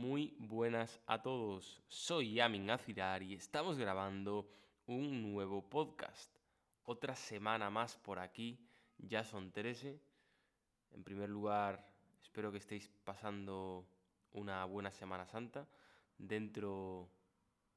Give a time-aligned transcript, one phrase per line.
[0.00, 1.82] Muy buenas a todos.
[1.86, 4.50] Soy Yamin Azirar y estamos grabando
[4.86, 6.34] un nuevo podcast.
[6.84, 8.58] Otra semana más por aquí.
[8.96, 10.00] Ya son 13.
[10.92, 11.86] En primer lugar,
[12.22, 13.86] espero que estéis pasando
[14.32, 15.68] una buena Semana Santa
[16.16, 17.10] dentro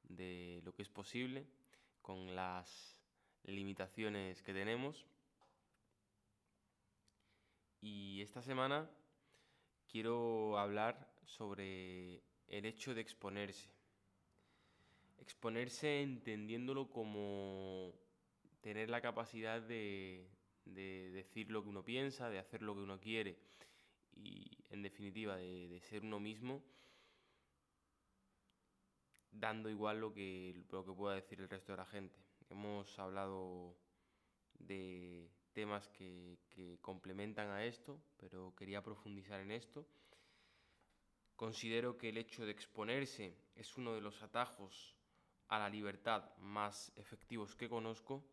[0.03, 1.45] de lo que es posible
[2.01, 2.97] con las
[3.43, 5.05] limitaciones que tenemos.
[7.81, 8.89] Y esta semana
[9.89, 13.69] quiero hablar sobre el hecho de exponerse.
[15.19, 17.93] Exponerse entendiéndolo como
[18.61, 20.27] tener la capacidad de,
[20.65, 23.37] decir lo que uno piensa, de hacer lo que uno quiere
[24.15, 26.63] y en definitiva de, ser uno mismo
[29.31, 32.19] dando igual lo que, lo que pueda decir el resto de la gente.
[32.49, 33.75] Hemos hablado
[34.59, 36.37] de temas que,
[36.81, 39.85] complementan a esto, pero quería profundizar en esto.
[41.43, 44.95] Considero que el hecho de exponerse es uno de los atajos
[45.49, 48.23] a la libertad más efectivos que conozco.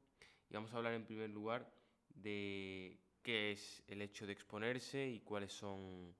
[0.48, 1.68] Y vamos a hablar en primer lugar
[2.10, 6.14] de qué es el hecho de exponerse y cuáles son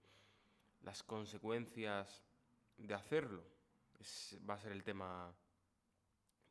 [0.82, 2.24] las consecuencias
[2.77, 3.44] de hacerlo.
[4.48, 5.32] va a ser el tema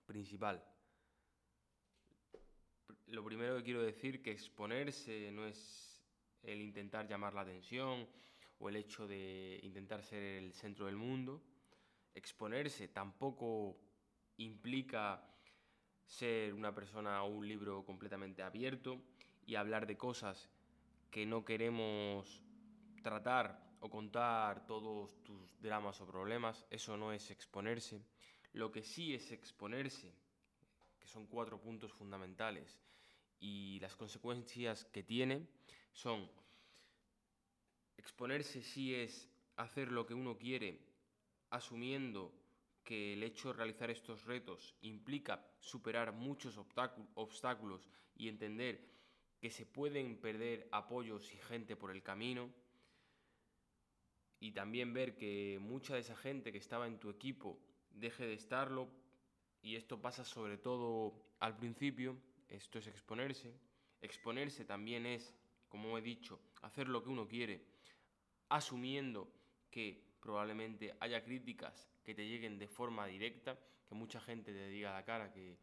[0.06, 0.64] principal
[3.08, 6.02] lo primero que quiero decir que exponerse no es
[6.44, 8.08] el intentar llamar la atención
[8.60, 11.42] o el hecho de intentar ser el centro del mundo.
[12.14, 13.78] Exponerse tampoco
[14.38, 15.24] implica
[16.06, 19.02] ser una persona o un libro completamente abierto
[19.46, 20.50] y hablar de cosas
[21.10, 22.44] que no queremos
[23.02, 26.66] tratar o contar todos tus dramas o problemas.
[26.70, 28.02] Eso no es exponerse.
[28.54, 30.14] Lo que sí es exponerse
[31.00, 32.78] que son cuatro puntos fundamentales,
[33.40, 35.48] y las consecuencias que tiene
[35.94, 36.30] son
[38.10, 40.80] exponerse si es hacer lo que uno quiere,
[41.52, 42.34] asumiendo
[42.84, 46.58] que el hecho de realizar estos retos implica superar muchos
[47.14, 48.84] obstáculos y entender
[49.40, 52.50] que se pueden perder apoyos y gente por el camino,
[54.40, 57.60] y también ver que mucha de esa gente que estaba en tu equipo
[57.92, 58.90] deje de estarlo
[59.62, 63.54] y esto pasa sobre todo al principio, esto es exponerse.
[64.02, 65.36] Exponerse también es,
[65.68, 67.79] como he dicho, hacer lo que uno quiere,
[68.50, 69.32] asumiendo
[69.72, 74.92] que probablemente haya críticas que te lleguen de forma directa, que mucha gente te diga
[74.92, 75.58] a la cara que,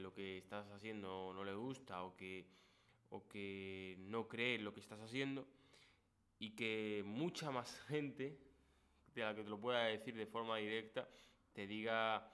[0.00, 2.46] lo que estás haciendo no le gusta o que,
[3.30, 5.46] que no cree lo que estás haciendo
[6.38, 8.38] y que mucha más gente
[9.14, 11.08] de la que te lo pueda decir de forma directa
[11.52, 12.32] te diga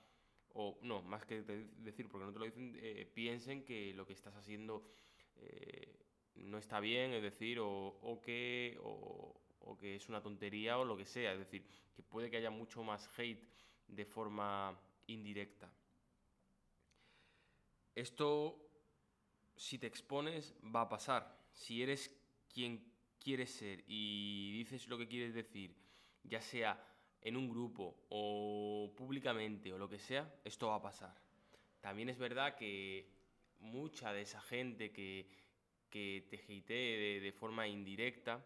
[0.55, 4.13] o no, más que decir, porque no te lo dicen, eh, piensen que lo que
[4.13, 4.85] estás haciendo
[5.37, 5.97] eh,
[6.37, 9.35] no está bien, es decir, o, que, o,
[9.79, 12.83] que es una tontería o lo que sea, es decir, que puede que haya mucho
[12.83, 13.43] más hate
[13.89, 15.71] de forma indirecta.
[17.95, 18.59] Esto,
[19.57, 21.39] si te expones, va a pasar.
[21.53, 22.15] Si eres
[22.53, 22.85] quien
[23.21, 25.75] quieres ser y dices lo que quieres decir,
[26.25, 26.79] ya sea
[27.23, 31.15] en un grupo o públicamente o lo que sea, esto va a pasar.
[31.81, 33.09] También es verdad que
[33.61, 35.27] mucha de esa gente que,
[35.91, 38.45] te hatee de, forma indirecta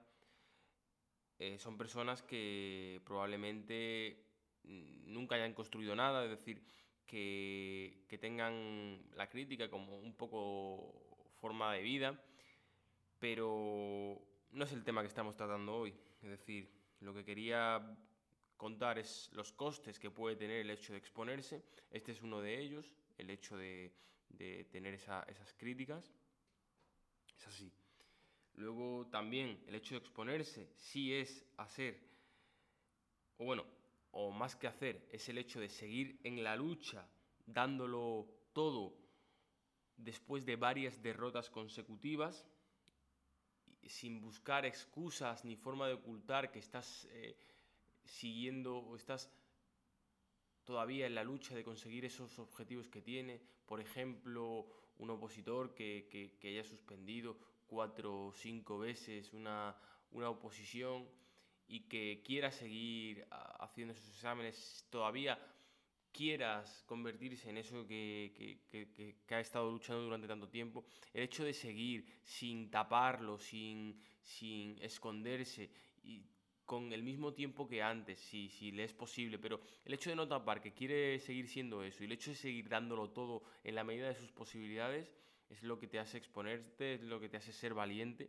[1.39, 4.25] eh, son personas que probablemente
[4.65, 6.63] nunca hayan construido nada, es decir,
[7.07, 12.21] que, que tengan la crítica como un poco forma de vida,
[13.19, 14.21] pero
[14.53, 15.95] no es el tema que estamos tratando hoy.
[16.23, 17.97] Es decir, lo que quería
[18.57, 21.65] contar es los costes que puede tener el hecho de exponerse.
[21.91, 23.95] Este es uno de ellos, el hecho de,
[24.71, 26.13] tener esas críticas.
[27.37, 27.73] Es así.
[28.59, 31.99] Luego también el hecho de exponerse sí es hacer,
[33.39, 33.65] o bueno,
[34.11, 37.09] o más que hacer, es el hecho de seguir en la lucha,
[37.47, 38.95] dándolo todo
[39.97, 42.45] después de varias derrotas consecutivas,
[43.87, 47.09] sin buscar excusas ni forma de ocultar que estás...
[47.13, 47.37] Eh,
[48.09, 49.31] siguiendo o estás
[50.65, 54.67] todavía en la lucha de conseguir esos objetivos que tiene, por ejemplo,
[54.99, 57.37] un opositor que, haya suspendido
[57.67, 59.77] cuatro o cinco veces una,
[60.13, 61.09] oposición
[61.67, 63.27] y que quiera seguir
[63.61, 65.39] haciendo esos exámenes, todavía
[66.13, 71.53] quieras convertirse en eso que, que, ha estado luchando durante tanto tiempo, el hecho de
[71.53, 75.71] seguir sin taparlo, sin, sin esconderse
[76.03, 76.23] y
[76.69, 80.17] con el mismo tiempo que antes, si, si le es posible, pero el hecho de
[80.17, 83.75] no tapar, que quiere seguir siendo eso, y el hecho de seguir dándolo todo en
[83.75, 85.11] la medida de sus posibilidades,
[85.49, 88.29] es lo que te hace exponerte, es lo que te hace ser valiente,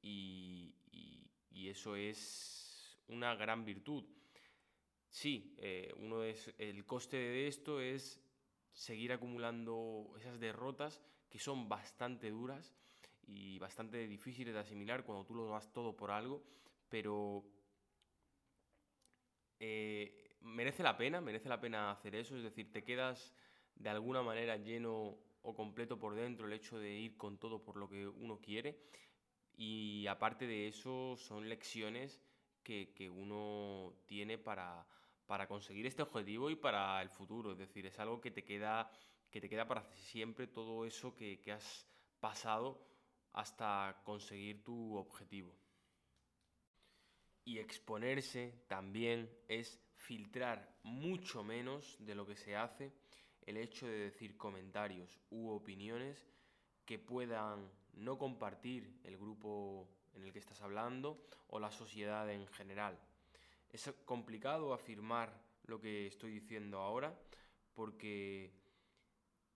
[0.00, 4.04] y, y, eso es una gran virtud.
[5.08, 8.20] sí, eh, uno es, el coste de esto es
[8.72, 12.72] seguir acumulando esas derrotas que son bastante duras
[13.26, 16.44] y bastante difíciles de asimilar cuando tú lo das todo por algo,
[16.88, 17.44] pero
[19.60, 23.34] eh, merece la pena, merece la pena hacer eso, es decir, te quedas
[23.74, 27.76] de alguna manera lleno o completo por dentro el hecho de ir con todo por
[27.76, 28.78] lo que uno quiere
[29.56, 32.20] y aparte de eso son lecciones
[32.62, 34.86] que, uno tiene para,
[35.26, 37.52] para conseguir este objetivo y para el futuro.
[37.52, 38.90] Es decir, es algo que te queda,
[39.30, 41.86] que te queda para siempre todo eso que, que has
[42.20, 42.86] pasado
[43.32, 45.59] hasta conseguir tu objetivo.
[47.44, 52.92] Y exponerse también es filtrar mucho menos de lo que se hace
[53.42, 56.26] el hecho de decir comentarios u opiniones
[56.84, 62.46] que puedan no compartir el grupo en el que estás hablando o la sociedad en
[62.48, 62.98] general.
[63.70, 67.18] Es complicado afirmar lo que estoy diciendo ahora
[67.74, 68.52] porque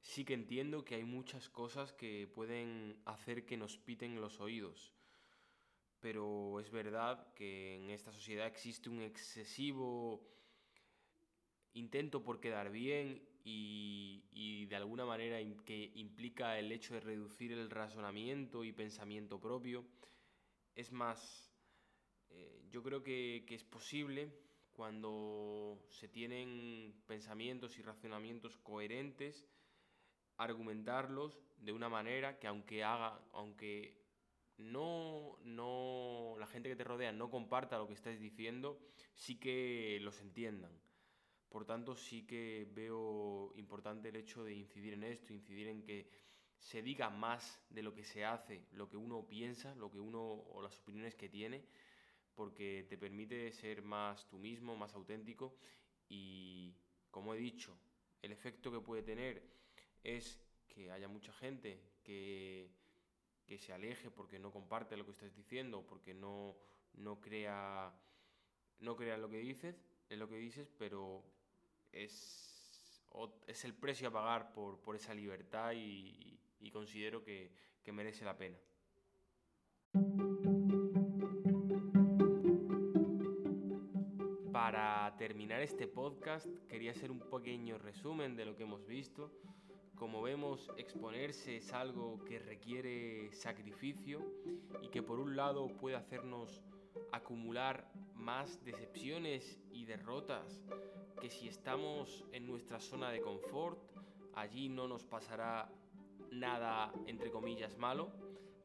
[0.01, 4.93] sí que entiendo que hay muchas cosas que pueden hacer que nos piten los oídos.
[6.05, 10.21] Pero es verdad que en esta sociedad existe un excesivo
[11.73, 17.71] intento por quedar bien y, de alguna manera que implica el hecho de reducir el
[17.71, 19.87] razonamiento y pensamiento propio.
[20.75, 21.51] Es más,
[22.29, 24.31] eh, yo creo que, que, es posible
[24.75, 29.47] cuando se tienen pensamientos y razonamientos coherentes,
[30.37, 34.04] argumentarlos de una manera que aunque haga, aunque
[34.59, 38.81] no, no, la gente que te rodea no comparta lo que estás diciendo,
[39.15, 40.73] sí que los entiendan.
[41.49, 46.09] Por tanto, sí que veo importante el hecho de incidir en esto, incidir en que
[46.59, 50.21] se diga más de lo que se hace, lo que uno piensa, lo que uno
[50.21, 51.65] o las opiniones que tiene,
[52.35, 55.57] porque te permite ser más tú mismo, más auténtico
[56.09, 56.75] y,
[57.11, 57.77] como he dicho,
[58.23, 59.43] el efecto que puede tener
[60.03, 62.71] es que haya mucha gente que,
[63.46, 66.56] que se aleje porque no comparte lo que estás diciendo, porque no,
[66.94, 67.93] no crea
[68.81, 69.76] no crea lo que dices,
[70.11, 71.23] en lo que dices, pero
[71.93, 73.02] es,
[73.46, 77.50] es el precio a pagar por, por esa libertad y, y considero que,
[77.82, 78.58] que merece la pena.
[84.52, 89.31] Para terminar este podcast quería hacer un pequeño resumen de lo que hemos visto.
[89.96, 94.20] Como vemos, exponerse es algo que requiere sacrificio
[94.82, 96.62] y que por un lado puede hacernos
[97.12, 100.62] acumular más decepciones y derrotas
[101.20, 103.79] que si estamos en nuestra zona de confort,
[104.35, 105.70] allí no nos pasará
[106.31, 108.11] nada, entre comillas, malo,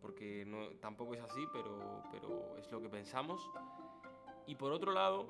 [0.01, 3.41] porque no, tampoco es así, pero, pero es lo que pensamos.
[4.47, 5.27] Y por otro lado,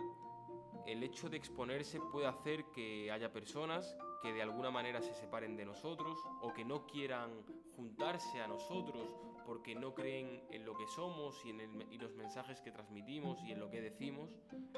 [0.91, 5.55] el hecho de exponerse puede hacer que haya personas que de alguna manera se separen
[5.55, 7.43] de nosotros o que no quieran
[7.75, 9.07] juntarse a nosotros
[9.45, 13.59] porque no creen en lo que somos y en los mensajes que transmitimos y en
[13.59, 14.31] lo que decimos.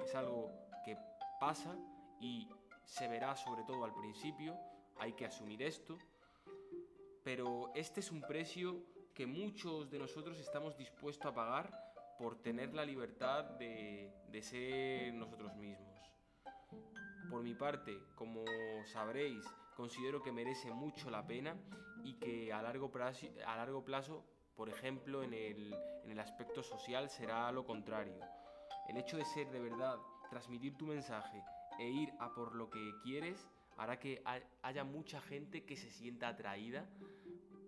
[0.04, 0.52] Es algo
[0.84, 0.98] que
[1.40, 1.78] pasa
[2.20, 2.50] y
[2.86, 4.58] se verá sobre todo al principio,
[5.00, 5.98] hay que asumir esto,
[7.24, 11.72] pero este es un precio que muchos de nosotros estamos dispuestos a pagar
[12.18, 15.71] por tener la libertad de ser nosotros mismos.
[17.42, 18.46] Por mi parte, como
[18.86, 19.44] sabréis,
[19.76, 21.58] considero que merece mucho la pena
[22.04, 24.24] y que a largo plazo, a largo plazo
[24.56, 28.20] por ejemplo, en el, en el aspecto social será lo contrario.
[28.88, 29.98] El hecho de ser de verdad,
[30.30, 31.44] transmitir tu mensaje
[31.80, 34.22] e ir a por lo que quieres hará que
[34.62, 36.88] haya mucha gente que se sienta atraída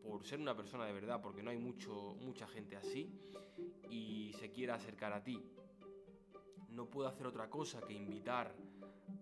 [0.04, 3.12] por ser una persona de verdad, porque no hay mucho, mucha gente así,
[3.90, 5.44] y se quiera acercar a ti.
[6.70, 8.56] No puedo hacer otra cosa que invitar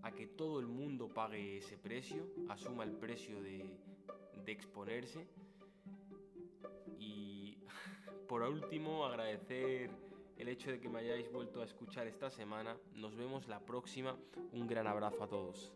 [0.03, 3.77] a que todo el mundo pague ese precio, asuma el precio de,
[4.47, 5.27] exponerse.
[6.99, 7.57] Y
[8.27, 9.89] por último, agradecer
[10.37, 12.75] el hecho de que me hayáis vuelto a escuchar esta semana.
[12.95, 14.17] Nos vemos la próxima.
[14.51, 15.71] Un gran abrazo a todos.